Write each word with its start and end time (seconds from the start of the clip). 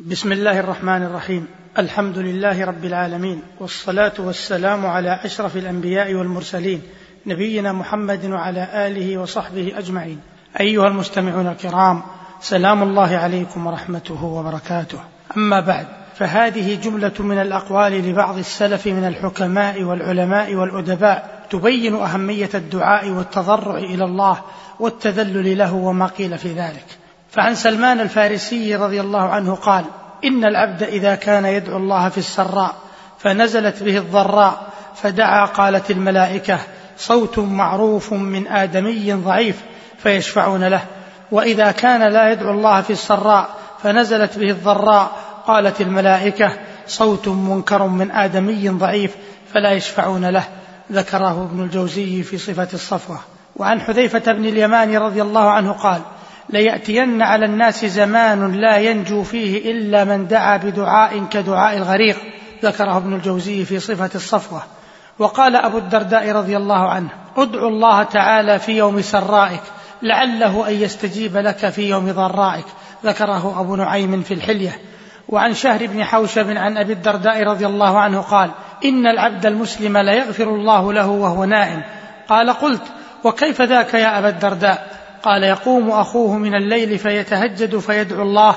بسم 0.00 0.32
الله 0.32 0.60
الرحمن 0.60 1.02
الرحيم. 1.02 1.46
الحمد 1.78 2.18
لله 2.18 2.64
رب 2.64 2.84
العالمين 2.84 3.42
والصلاة 3.60 4.12
والسلام 4.18 4.86
على 4.86 5.20
أشرف 5.24 5.56
الأنبياء 5.56 6.14
والمرسلين 6.14 6.82
نبينا 7.26 7.72
محمد 7.72 8.24
وعلى 8.24 8.68
آله 8.86 9.18
وصحبه 9.18 9.72
أجمعين. 9.78 10.20
أيها 10.60 10.88
المستمعون 10.88 11.46
الكرام 11.46 12.02
سلام 12.40 12.82
الله 12.82 13.16
عليكم 13.16 13.66
ورحمته 13.66 14.24
وبركاته. 14.24 14.98
أما 15.36 15.60
بعد 15.60 15.86
فهذه 16.18 16.80
جملة 16.82 17.14
من 17.18 17.38
الأقوال 17.38 17.92
لبعض 17.92 18.38
السلف 18.38 18.86
من 18.86 19.04
الحكماء 19.04 19.82
والعلماء 19.82 20.54
والأدباء 20.54 21.46
تبين 21.50 21.94
أهمية 21.94 22.50
الدعاء 22.54 23.10
والتضرع 23.10 23.78
إلى 23.78 24.04
الله 24.04 24.40
والتذلل 24.80 25.58
له 25.58 25.74
وما 25.74 26.06
قيل 26.06 26.38
في 26.38 26.52
ذلك. 26.52 26.86
فعن 27.36 27.54
سلمان 27.54 28.00
الفارسي 28.00 28.76
رضي 28.76 29.00
الله 29.00 29.28
عنه 29.28 29.54
قال 29.54 29.84
إن 30.24 30.44
العبد 30.44 30.82
إذا 30.82 31.14
كان 31.14 31.44
يدعو 31.44 31.76
الله 31.76 32.08
في 32.08 32.18
السراء 32.18 32.74
فنزلت 33.18 33.82
به 33.82 33.98
الضراء 33.98 34.66
فدعا 34.94 35.46
قالت 35.46 35.90
الملائكة 35.90 36.58
صوت 36.98 37.38
معروف 37.38 38.12
من 38.12 38.48
آدمي 38.48 39.12
ضعيف 39.12 39.56
فيشفعون 39.98 40.64
له. 40.64 40.80
وإذا 41.30 41.70
كان 41.70 42.12
لا 42.12 42.32
يدعو 42.32 42.50
الله 42.50 42.80
في 42.80 42.92
السراء 42.92 43.48
فنزلت 43.82 44.38
به 44.38 44.50
الضراء 44.50 45.10
قالت 45.46 45.80
الملائكة 45.80 46.52
صوت 46.86 47.28
منكر 47.28 47.86
من 47.86 48.10
آدمي 48.10 48.68
ضعيف 48.68 49.16
فلا 49.54 49.72
يشفعون 49.72 50.24
له. 50.24 50.44
ذكره 50.92 51.48
ابن 51.52 51.62
الجوزي 51.62 52.22
في 52.22 52.38
صفة 52.38 52.68
الصفوة. 52.74 53.18
وعن 53.56 53.80
حذيفة 53.80 54.32
بن 54.32 54.44
اليمان 54.44 54.96
رضي 54.96 55.22
الله 55.22 55.50
عنه 55.50 55.72
قال 55.72 56.00
ليأتين 56.48 57.22
على 57.22 57.46
الناس 57.46 57.84
زمان 57.84 58.52
لا 58.52 58.76
ينجو 58.76 59.22
فيه 59.22 59.70
إلا 59.70 60.04
من 60.04 60.26
دعا 60.26 60.56
بدعاء 60.56 61.24
كدعاء 61.30 61.76
الغريق. 61.76 62.16
ذكره 62.62 62.96
ابن 62.96 63.14
الجوزي 63.14 63.64
في 63.64 63.80
صفة 63.80 64.10
الصفوة. 64.14 64.62
وقال 65.18 65.56
أبو 65.56 65.78
الدرداء 65.78 66.32
رضي 66.32 66.56
الله 66.56 66.88
عنه 66.88 67.08
ادعو 67.36 67.68
الله 67.68 68.02
تعالى 68.02 68.58
في 68.58 68.72
يوم 68.72 69.00
سرائك 69.00 69.62
لعله 70.02 70.68
أن 70.68 70.74
يستجيب 70.74 71.36
لك 71.36 71.68
في 71.68 71.88
يوم 71.88 72.12
ضرائك. 72.12 72.66
ذكره 73.04 73.60
أبو 73.60 73.76
نعيم 73.76 74.22
في 74.22 74.34
الحلية. 74.34 74.78
وعن 75.28 75.54
شهر 75.54 75.86
بن 75.86 76.04
حوشب 76.04 76.50
عن 76.50 76.76
أبي 76.76 76.92
الدرداء 76.92 77.42
رضي 77.42 77.66
الله 77.66 77.98
عنه 77.98 78.20
قال 78.20 78.50
إن 78.84 79.06
العبد 79.06 79.46
المسلم 79.46 79.98
ليغفر 79.98 80.54
الله 80.54 80.92
له 80.92 81.06
وهو 81.06 81.44
نائم. 81.44 81.82
قال 82.28 82.50
قلت 82.50 82.82
وكيف 83.24 83.62
ذاك 83.62 83.94
يا 83.94 84.18
أبا 84.18 84.28
الدرداء؟ 84.28 85.05
قال 85.26 85.44
يقوم 85.44 85.90
أخوه 85.90 86.38
من 86.38 86.54
الليل 86.54 86.98
فيتهجد 86.98 87.78
فيدعو 87.78 88.22
الله 88.22 88.56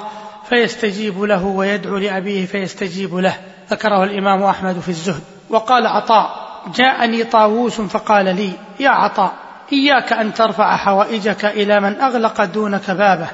فيستجيب 0.50 1.22
له 1.22 1.46
ويدعو 1.46 1.98
لأبيه 1.98 2.46
فيستجيب 2.46 3.16
له. 3.16 3.34
ذكره 3.70 4.04
الإمام 4.04 4.44
أحمد 4.44 4.80
في 4.80 4.90
الزهد. 4.90 5.22
وقال 5.50 5.88
عطاء 5.88 6.50
جاءني 6.76 7.24
طاووس 7.24 7.82
فقال 7.82 8.26
لي 8.36 8.52
يا 8.80 8.90
عطاء 8.90 9.34
إياك 9.74 10.14
أن 10.14 10.34
ترفع 10.34 10.78
حوائجك 10.78 11.46
إلى 11.46 11.80
من 11.80 12.02
أغلق 12.02 12.44
دونك 12.44 12.92
بابه 12.92 13.28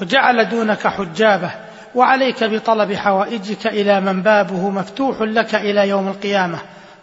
وجعل 0.00 0.48
دونك 0.48 0.86
حجابه 0.86 1.50
وعليك 1.94 2.44
بطلب 2.44 2.92
حوائجك 2.92 3.66
إلى 3.66 4.00
من 4.00 4.22
بابه 4.22 4.70
مفتوح 4.70 5.20
لك 5.20 5.54
إلى 5.54 5.88
يوم 5.88 6.08
القيامة. 6.08 6.58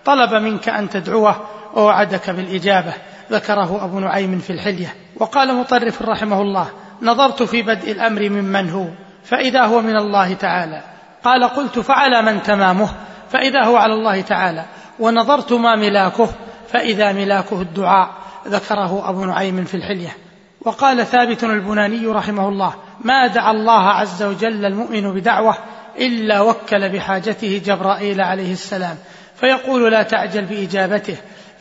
طلب 0.05 0.33
منك 0.33 0.69
أن 0.69 0.89
تدعوه 0.89 1.35
ووعدك 1.73 2.29
بالإجابة. 2.29 2.93
ذكره 3.31 3.83
أبو 3.83 3.99
نعيم 3.99 4.39
في 4.39 4.49
الحلية 4.49 4.95
وقال 5.15 5.55
مطرف 5.55 6.01
رحمه 6.01 6.41
الله 6.41 6.69
نظرت 7.01 7.43
في 7.43 7.61
بدء 7.61 7.91
الأمر 7.91 8.29
ممن 8.29 8.69
هو 8.69 8.87
فإذا 9.23 9.65
هو 9.65 9.81
من 9.81 9.97
الله 9.97 10.33
تعالى. 10.33 10.81
قال 11.23 11.43
قلت 11.43 11.79
فعلى 11.79 12.21
من 12.21 12.43
تمامه 12.43 12.89
فإذا 13.29 13.63
هو 13.63 13.75
على 13.75 13.93
الله 13.93 14.21
تعالى. 14.21 14.65
ونظرت 14.99 15.53
ما 15.53 15.75
ملاكه 15.75 16.29
فإذا 16.67 17.11
ملاكه 17.11 17.61
الدعاء 17.61 18.09
ذكره 18.47 19.09
أبو 19.09 19.25
نعيم 19.25 19.63
في 19.63 19.77
الحلية. 19.77 20.17
وقال 20.61 21.05
ثابت 21.05 21.43
البناني 21.43 22.07
رحمه 22.07 22.49
الله 22.49 22.73
ما 23.01 23.27
دعا 23.27 23.51
الله 23.51 23.89
عز 23.89 24.23
وجل 24.23 24.65
المؤمن 24.65 25.13
بدعوة 25.13 25.57
إلا 25.99 26.41
وكل 26.41 26.89
بحاجته 26.89 27.61
جبرائيل 27.65 28.21
عليه 28.21 28.51
السلام. 28.51 28.97
فيقول 29.35 29.91
لا 29.91 30.03
تعجل 30.03 30.45
بإجابته. 30.45 31.17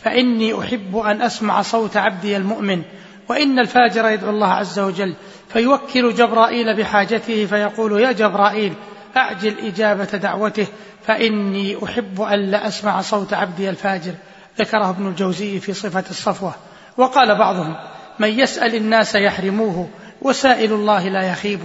فإني 0.07 0.59
أحب 0.61 0.97
أن 0.97 1.23
أسمع 1.23 1.63
صوت 1.63 1.97
عبدي 1.97 2.37
المؤمن 2.37 2.83
وإن 3.29 3.59
الفاجر 3.59 4.09
يدعو 4.09 4.31
الله 4.31 4.47
عز 4.47 4.79
وجل 4.79 5.15
فيوكل 5.53 6.15
جبرائيل 6.15 6.77
بحاجته 6.77 7.47
فيقول 7.47 8.01
يا 8.01 8.13
جبرائيل 8.13 8.73
أعجل 9.17 9.55
إجابة 9.59 10.05
دعوته 10.05 10.67
فإني 11.07 11.85
أحب 11.85 12.21
أن 12.21 12.39
لا 12.39 12.69
أسمع 12.69 13.01
صوت 13.01 13.33
عبدي 13.35 13.71
الفاجر 13.71 14.13
ذكره 14.59 14.91
ابن 14.91 15.07
الجوزي 15.07 15.61
في 15.61 15.73
صفة 15.73 16.05
الصفوة. 16.11 16.55
وقال 16.97 17.39
بعضهم 17.39 17.77
من 18.19 18.41
يسأل 18.41 18.75
الناس 18.75 19.15
يحرموه 19.15 19.89
وسائل 20.23 20.73
الله 20.73 21.09
لا 21.09 21.23
يخيب. 21.33 21.61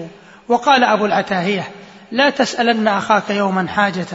وقال 0.47 0.83
أبو 0.83 1.05
العتاهية 1.05 1.67
لا 2.11 2.29
تسألن 2.29 2.87
أخاك 2.87 3.29
يوما 3.29 3.67
حاجة 3.67 4.07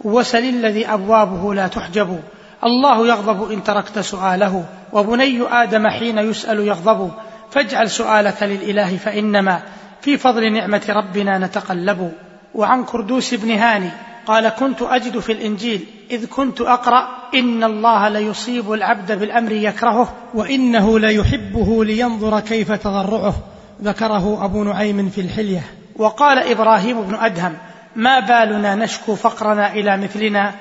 وسل 0.00 0.44
الذي 0.48 0.86
أبوابه 0.86 1.54
لا 1.54 1.66
تحجب. 1.66 2.22
الله 2.66 3.06
يغضب 3.06 3.50
إن 3.50 3.64
تركت 3.64 3.98
سؤاله 3.98 4.64
وبني 4.92 5.42
آدم 5.42 5.88
حين 5.88 6.18
يسأل 6.18 6.58
يغضب. 6.58 7.10
فاجعل 7.50 7.90
سؤالك 7.90 8.42
للإله 8.42 8.96
فإنما 8.96 9.60
في 10.00 10.16
فضل 10.16 10.52
نعمة 10.52 10.82
ربنا 10.88 11.38
نتقلب. 11.38 12.12
وعن 12.54 12.84
كردوس 12.84 13.34
بن 13.34 13.50
هاني 13.50 13.90
قال 14.26 14.48
كنت 14.48 14.82
أجد 14.82 15.18
في 15.18 15.32
الإنجيل 15.32 15.86
إذ 16.10 16.26
كنت 16.26 16.60
أقرأ 16.60 17.08
إن 17.34 17.64
الله 17.64 18.08
ليصيب 18.08 18.72
العبد 18.72 19.12
بالأمر 19.12 19.52
يكرهه 19.52 20.12
وإنه 20.34 20.98
ليحبه 20.98 21.84
لينظر 21.84 22.40
كيف 22.40 22.72
تضرعه. 22.72 23.34
ذكره 23.82 24.44
أبو 24.44 24.64
نعيم 24.64 25.08
في 25.08 25.20
الحلية. 25.20 25.62
وقال 25.96 26.38
إبراهيم 26.38 27.02
بن 27.02 27.14
أدهم 27.14 27.56
ما 27.96 28.20
بالنا 28.20 28.74
نشكو 28.74 29.14
فقرنا 29.14 29.72
إلى 29.72 29.96
مثلنا 29.96 30.54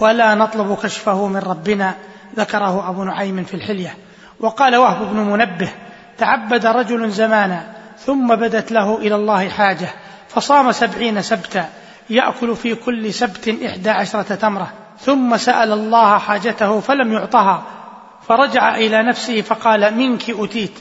ولا 0.00 0.34
نطلب 0.34 0.78
كشفه 0.82 1.26
من 1.26 1.36
ربنا 1.36 1.94
ذكره 2.36 2.88
أبو 2.90 3.04
نعيم 3.04 3.44
في 3.44 3.54
الحلية. 3.54 3.94
وقال 4.40 4.76
وهب 4.76 5.12
بن 5.12 5.16
منبه 5.16 5.68
تعبد 6.18 6.66
رجل 6.66 7.10
زمانا 7.10 7.62
ثم 7.98 8.36
بدت 8.36 8.72
له 8.72 8.98
إلى 8.98 9.14
الله 9.14 9.48
حاجة 9.48 9.88
فصام 10.28 10.72
سبعين 10.72 11.22
سبتا 11.22 11.68
يأكل 12.10 12.56
في 12.56 12.74
كل 12.74 13.14
سبت 13.14 13.48
إحدى 13.48 13.90
عشرة 13.90 14.34
تمرة 14.34 14.72
ثم 15.00 15.36
سأل 15.36 15.72
الله 15.72 16.18
حاجته 16.18 16.80
فلم 16.80 17.12
يعطها 17.12 17.62
فرجع 18.28 18.74
إلى 18.76 19.02
نفسه 19.02 19.40
فقال 19.40 19.94
منك 19.94 20.30
أتيت 20.30 20.72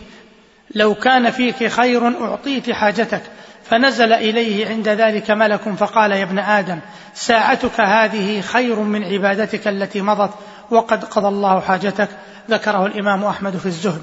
لو 0.76 0.96
كان 0.96 1.30
فيك 1.30 1.68
خير 1.68 2.26
أعطيت 2.26 2.72
حاجتك. 2.72 3.22
فنزل 3.69 4.13
إليه 4.13 4.69
عند 4.69 4.90
ذلك 4.90 5.31
ملك 5.31 5.62
فقال 5.62 6.12
يا 6.12 6.24
ابن 6.24 6.40
آدم 6.40 6.80
ساعتك 7.13 7.80
هذه 7.80 8.41
خير 8.41 8.80
من 8.80 9.03
عبادتك 9.03 9.68
التي 9.68 10.02
مضت 10.02 10.31
وقد 10.72 11.03
قضى 11.03 11.28
الله 11.28 11.59
حاجتك 11.59 12.09
ذكره 12.50 12.85
الإمام 12.85 13.25
أحمد 13.25 13.58
في 13.58 13.66
الزهد. 13.66 14.02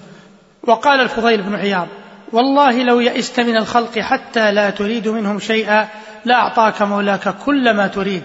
وقال 0.67 1.01
الفضيل 1.01 1.43
بن 1.43 1.55
عياض 1.55 1.89
والله 2.33 2.83
لو 2.83 3.01
يئست 3.01 3.41
من 3.41 3.57
الخلق 3.57 3.99
حتى 3.99 4.53
لا 4.53 4.71
تريد 4.71 5.09
منهم 5.09 5.39
شيئا 5.39 5.89
لأعطاك 6.25 6.83
مولاك 6.83 7.35
كل 7.45 7.75
ما 7.75 7.87
تريد 7.87 8.23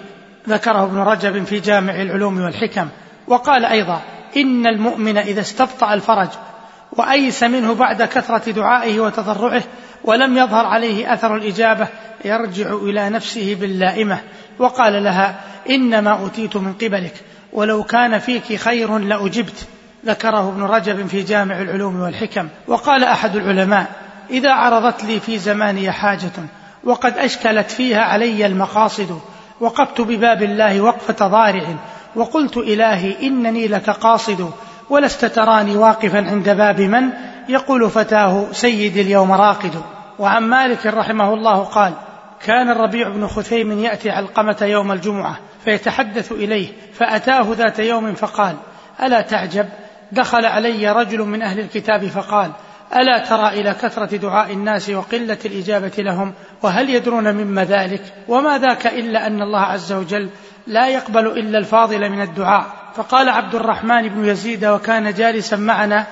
ذكره 0.49 0.83
ابن 0.83 0.97
رجب 0.97 1.43
في 1.43 1.59
جامع 1.59 2.01
العلوم 2.01 2.41
والحكم. 2.41 2.87
وقال 3.27 3.65
أيضا 3.65 4.01
إن 4.37 4.67
المؤمن 4.67 5.17
إذا 5.17 5.41
استبطأ 5.41 5.93
الفرج 5.93 6.29
وأيس 6.91 7.43
منه 7.43 7.73
بعد 7.73 8.03
كثرة 8.03 8.51
دعائه 8.51 8.99
وتضرعه 8.99 9.63
ولم 10.03 10.37
يظهر 10.37 10.65
عليه 10.65 11.13
أثر 11.13 11.35
الإجابة 11.35 11.87
يرجع 12.25 12.73
إلى 12.73 13.09
نفسه 13.09 13.57
باللائمة. 13.59 14.17
وقال 14.59 15.03
لها 15.03 15.35
إنما 15.69 16.11
أوتيت 16.11 16.57
من 16.57 16.73
قبلك 16.73 17.13
ولو 17.53 17.83
كان 17.83 18.19
فيك 18.19 18.55
خير 18.55 18.97
لأجبت 18.97 19.67
ذكره 20.05 20.49
ابن 20.49 20.63
رجب 20.63 21.07
في 21.07 21.21
جامع 21.21 21.61
العلوم 21.61 22.01
والحكم. 22.01 22.47
وقال 22.67 23.03
أحد 23.03 23.35
العلماء 23.35 23.85
إذا 24.29 24.51
عرضت 24.51 25.03
لي 25.03 25.19
في 25.19 25.37
زماني 25.37 25.91
حاجة 25.91 26.31
وقد 26.83 27.17
أشكلت 27.17 27.71
فيها 27.71 28.01
علي 28.01 28.45
المقاصد 28.45 29.19
وقفت 29.59 30.01
بباب 30.01 30.43
الله 30.43 30.81
وقفة 30.81 31.27
ضارع 31.27 31.75
وقلت 32.15 32.57
إلهي 32.57 33.27
إنني 33.27 33.67
لك 33.67 33.89
قاصد 33.89 34.51
ولست 34.91 35.25
تراني 35.25 35.77
واقفا 35.77 36.17
عند 36.17 36.49
باب 36.49 36.81
من 36.81 37.09
يقول 37.49 37.89
فتاه 37.89 38.45
سيدي 38.51 39.01
اليوم 39.01 39.31
راقد. 39.31 39.81
وعن 40.19 40.43
مالك 40.43 40.85
رحمه 40.85 41.33
الله 41.33 41.63
قال 41.63 41.93
كان 42.45 42.69
الربيع 42.69 43.09
بن 43.09 43.27
خثيم 43.27 43.79
يأتي 43.79 44.09
علقمة 44.09 44.57
يوم 44.61 44.91
الجمعة 44.91 45.37
فيتحدث 45.65 46.31
إليه 46.31 46.67
فأتاه 46.93 47.47
ذات 47.51 47.79
يوم 47.79 48.13
فقال 48.13 48.55
ألا 49.03 49.21
تعجب؟ 49.21 49.65
دخل 50.11 50.45
علي 50.45 50.91
رجل 50.91 51.19
من 51.19 51.41
أهل 51.41 51.59
الكتاب 51.59 52.05
فقال 52.05 52.51
ألا 52.95 53.17
ترى 53.17 53.49
إلى 53.61 53.73
كثرة 53.73 54.17
دعاء 54.17 54.53
الناس 54.53 54.89
وقلة 54.89 55.37
الإجابة 55.45 55.93
لهم؟ 55.97 56.33
وهل 56.63 56.89
يدرون 56.89 57.33
مما 57.35 57.65
ذلك؟ 57.65 58.01
وما 58.27 58.57
ذاك 58.57 58.87
إلا 58.87 59.27
أن 59.27 59.41
الله 59.41 59.59
عز 59.59 59.93
وجل 59.93 60.29
لا 60.67 60.87
يقبل 60.87 61.27
إلا 61.27 61.57
الفاضل 61.57 62.09
من 62.09 62.21
الدعاء. 62.21 62.80
فقال 62.95 63.29
عبد 63.29 63.55
الرحمن 63.55 64.09
بن 64.09 64.25
يزيد 64.25 64.65
وكان 64.65 65.13
جالسا 65.13 65.55
معنا 65.55 66.05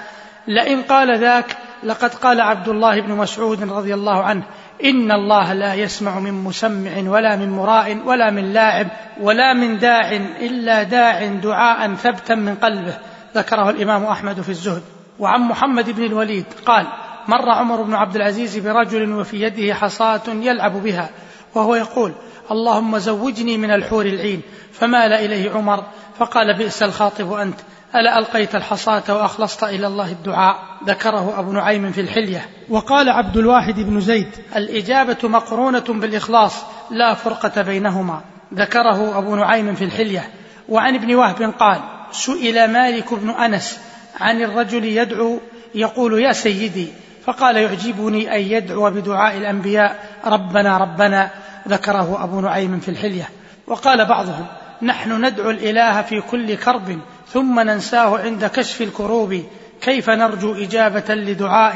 لئن 0.47 0.81
قال 0.81 1.19
ذاك 1.19 1.57
لقد 1.83 2.13
قال 2.13 2.41
عبد 2.41 2.67
الله 2.67 3.01
بن 3.01 3.11
مسعود 3.11 3.71
رضي 3.71 3.93
الله 3.93 4.23
عنه 4.23 4.43
إن 4.83 5.11
الله 5.11 5.53
لا 5.53 5.73
يسمع 5.73 6.19
من 6.19 6.33
مسمع 6.33 6.91
ولا 7.11 7.35
من 7.35 7.49
مراء 7.49 7.97
ولا 8.05 8.31
من 8.31 8.53
لاعب 8.53 8.87
ولا 9.21 9.53
من 9.53 9.79
داع 9.79 10.11
إلا 10.41 10.83
داع 10.83 11.25
دعاء 11.25 11.93
ثبتا 11.93 12.35
من 12.35 12.55
قلبه 12.55 12.97
ذكره 13.35 13.69
الإمام 13.69 14.05
أحمد 14.05 14.41
في 14.41 14.49
الزهد. 14.49 14.83
وعن 15.19 15.41
محمد 15.41 15.89
بن 15.89 16.03
الوليد 16.03 16.45
قال 16.65 16.87
مر 17.27 17.49
عمر 17.49 17.81
بن 17.81 17.93
عبد 17.93 18.15
العزيز 18.15 18.57
برجل 18.57 19.13
وفي 19.13 19.41
يده 19.41 19.73
حصاة 19.73 20.21
يلعب 20.27 20.83
بها 20.83 21.09
وهو 21.55 21.75
يقول 21.75 22.13
اللهم 22.51 22.97
زوجني 22.97 23.57
من 23.57 23.71
الحور 23.71 24.05
العين 24.05 24.41
فمال 24.73 25.13
إليه 25.13 25.51
عمر 25.51 25.83
فقال 26.19 26.57
بئس 26.57 26.83
الخاطب 26.83 27.33
أنت 27.33 27.59
ألا 27.95 28.19
ألقيت 28.19 28.55
الحصاة 28.55 29.03
وأخلصت 29.09 29.63
إلى 29.63 29.87
الله 29.87 30.11
الدعاء؟ 30.11 30.55
ذكره 30.85 31.39
أبو 31.39 31.51
نعيم 31.51 31.91
في 31.91 32.01
الحلية. 32.01 32.49
وقال 32.69 33.09
عبد 33.09 33.37
الواحد 33.37 33.75
بن 33.75 34.01
زيد 34.01 34.27
الإجابة 34.55 35.17
مقرونة 35.23 35.83
بالإخلاص 35.89 36.53
لا 36.91 37.13
فرقة 37.13 37.61
بينهما. 37.61 38.21
ذكره 38.53 39.17
أبو 39.17 39.35
نعيم 39.35 39.75
في 39.75 39.83
الحلية. 39.83 40.29
وعن 40.69 40.95
ابن 40.95 41.15
وهب 41.15 41.53
قال 41.59 41.81
سئل 42.11 42.71
مالك 42.71 43.13
بن 43.13 43.29
أنس 43.29 43.79
عن 44.19 44.41
الرجل 44.41 44.85
يدعو 44.85 45.39
يقول 45.75 46.21
يا 46.21 46.31
سيدي 46.31 46.87
فقال 47.29 47.57
يعجبني 47.57 48.35
أن 48.35 48.41
يدعو 48.41 48.89
بدعاء 48.89 49.37
الأنبياء 49.37 50.09
ربنا 50.25 50.77
ربنا 50.77 51.29
ذكره 51.67 52.23
أبو 52.23 52.41
نعيم 52.41 52.79
في 52.79 52.89
الحلية. 52.89 53.29
وقال 53.67 54.05
بعضهم 54.05 54.45
نحن 54.81 55.25
ندعو 55.25 55.49
الإله 55.49 56.01
في 56.01 56.21
كل 56.21 56.55
كرب 56.55 56.99
ثم 57.27 57.59
ننساه 57.59 58.17
عند 58.19 58.45
كشف 58.45 58.81
الكروب. 58.81 59.43
كيف 59.81 60.09
نرجو 60.09 60.53
إجابة 60.53 61.15
لدعاء؟ 61.15 61.75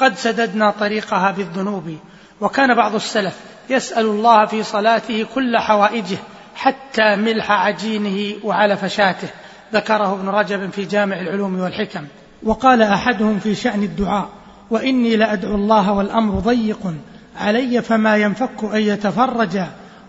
قد 0.00 0.16
سددنا 0.16 0.70
طريقها 0.70 1.30
بالذنوب. 1.30 1.98
وكان 2.40 2.74
بعض 2.74 2.94
السلف 2.94 3.40
يسأل 3.70 4.06
الله 4.06 4.46
في 4.46 4.62
صلاته 4.62 5.26
كل 5.34 5.58
حوائجه 5.58 6.18
حتى 6.54 7.16
ملح 7.16 7.50
عجينه 7.50 8.34
وعلف 8.44 8.84
شاته 8.84 9.28
ذكره 9.72 10.12
ابن 10.12 10.28
رجب 10.28 10.70
في 10.70 10.84
جامع 10.84 11.20
العلوم 11.20 11.60
والحكم. 11.60 12.06
وقال 12.42 12.82
أحدهم 12.82 13.38
في 13.38 13.54
شأن 13.54 13.82
الدعاء 13.82 14.28
وإني 14.70 15.16
لأدعو 15.16 15.54
الله 15.54 15.92
والأمر 15.92 16.38
ضيق 16.38 16.94
علي 17.36 17.82
فما 17.82 18.16
ينفك 18.16 18.64
أن 18.64 18.80
يتفرج 18.80 19.60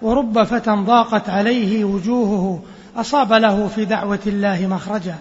ورب 0.02 0.44
فتى 0.44 0.72
ضاقت 0.72 1.30
عليه 1.30 1.86
وجوهه 1.86 2.64
أصاب 2.96 3.34
له 3.34 3.68
في 3.68 3.86
دعوة 3.86 4.20
الله 4.28 4.68
مخرجا. 4.68 5.16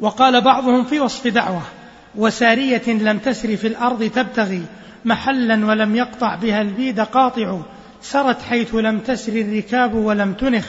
وقال 0.00 0.40
بعضهم 0.40 0.84
في 0.84 1.00
وصف 1.00 1.28
دعوة 1.28 1.62
وسارية 2.16 2.82
لم 2.88 3.18
تسر 3.18 3.56
في 3.56 3.66
الأرض 3.66 4.04
تبتغي 4.04 4.62
محلا 5.04 5.66
ولم 5.66 5.96
يقطع 5.96 6.34
بها 6.34 6.62
البيد 6.62 7.00
قاطع 7.00 7.58
سرت 8.02 8.42
حيث 8.42 8.74
لم 8.74 8.98
تسر 8.98 9.32
الركاب 9.32 9.94
ولم 9.94 10.32
تنخ 10.32 10.66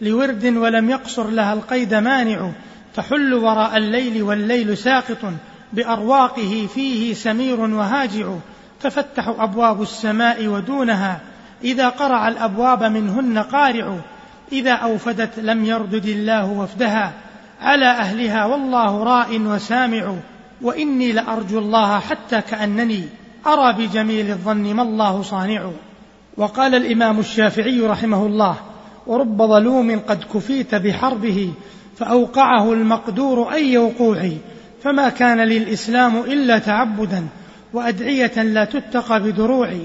لورد 0.00 0.46
ولم 0.46 0.90
يقصر 0.90 1.30
لها 1.30 1.52
القيد 1.52 1.94
مانع 1.94 2.50
تحل 2.94 3.34
وراء 3.34 3.76
الليل 3.76 4.22
والليل 4.22 4.78
ساقط 4.78 5.32
بأرواقه 5.72 6.68
فيه 6.74 7.14
سمير 7.14 7.60
وهاجع 7.60 8.26
تفتح 8.80 9.28
أبواب 9.28 9.82
السماء 9.82 10.46
ودونها. 10.46 11.20
إذا 11.64 11.88
قرع 11.88 12.28
الأبواب 12.28 12.82
منهن 12.82 13.38
قارع 13.38 13.96
إذا 14.52 14.72
أوفدت 14.72 15.38
لم 15.38 15.64
يردد 15.64 16.06
الله 16.06 16.46
وفدها. 16.50 17.12
على 17.60 17.86
أهلها 17.86 18.44
والله 18.44 19.04
راء 19.04 19.40
وسامع 19.40 20.14
وإني 20.62 21.12
لأرجو 21.12 21.58
الله 21.58 21.98
حتى 21.98 22.40
كأنني 22.40 23.08
أرى 23.46 23.72
بجميل 23.72 24.30
الظن 24.30 24.74
ما 24.74 24.82
الله 24.82 25.22
صانع. 25.22 25.70
وقال 26.36 26.74
الإمام 26.74 27.18
الشافعي 27.18 27.80
رحمه 27.80 28.26
الله 28.26 28.56
ورب 29.06 29.42
ظلوم 29.42 30.00
قد 30.08 30.24
كفيت 30.34 30.74
بحربه 30.74 31.52
فأوقعه 31.96 32.72
المقدور 32.72 33.52
أي 33.52 33.78
وقوع 33.78 34.30
فما 34.86 35.08
كان 35.08 35.40
للإسلام 35.40 36.16
إلا 36.20 36.58
تعبدا 36.58 37.26
وأدعية 37.72 38.42
لا 38.42 38.64
تتقى 38.64 39.22
بدروع 39.22 39.78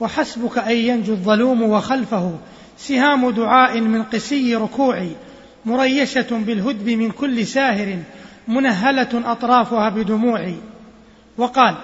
وحسبك 0.00 0.58
أن 0.58 0.76
ينجو 0.76 1.12
الظلوم 1.12 1.62
وخلفه 1.62 2.38
سهام 2.78 3.30
دعاء 3.30 3.80
من 3.80 4.02
قسي 4.02 4.56
ركوع 4.56 5.06
مريشة 5.64 6.26
بالهدب 6.30 6.88
من 6.88 7.10
كل 7.10 7.46
ساهر 7.46 7.98
منهلة 8.48 9.32
أطرافها 9.32 9.88
بدموع. 9.88 10.52
وقال 11.38 11.74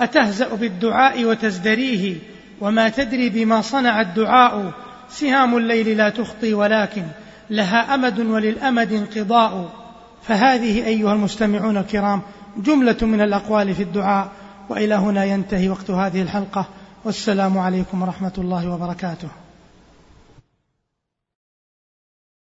أتهزأ 0.00 0.54
بالدعاء 0.54 1.24
وتزدريه 1.24 2.16
وما 2.60 2.88
تدري 2.88 3.28
بما 3.28 3.60
صنع 3.60 4.00
الدعاء 4.00 4.72
سهام 5.10 5.56
الليل 5.56 5.96
لا 5.96 6.08
تخطي 6.08 6.54
ولكن 6.54 7.02
لها 7.50 7.94
أمد 7.94 8.20
وللأمد 8.20 8.92
انقضاء. 8.92 9.85
فهذه 10.28 10.86
أيها 10.86 11.12
المستمعون 11.12 11.76
الكرام 11.76 12.22
جملة 12.56 12.96
من 13.02 13.20
الأقوال 13.20 13.74
في 13.74 13.82
الدعاء 13.82 14.28
وإلى 14.68 14.94
هنا 14.94 15.24
ينتهي 15.24 15.68
وقت 15.68 15.90
هذه 15.90 16.22
الحلقة. 16.22 16.66
والسلام 17.04 17.58
عليكم 17.58 18.02
ورحمة 18.02 18.32
الله 18.38 18.70
وبركاته. 18.70 19.28